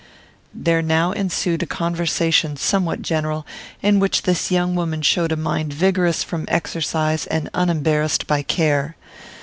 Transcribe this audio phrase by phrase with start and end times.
[0.55, 3.45] There now ensued a conversation somewhat general,
[3.83, 8.95] in which this young woman showed a mind vigorous from exercise and unembarrassed by care.